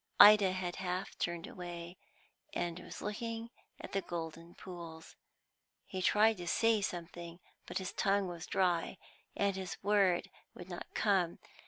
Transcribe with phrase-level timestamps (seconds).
[0.19, 1.95] Ida had half turned away,
[2.55, 5.15] and was looking at the golden pools.
[5.85, 8.97] He tried to say something, but his tongue was dry,
[9.37, 11.37] and the word would not come.